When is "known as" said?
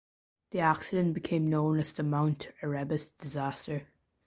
1.47-1.91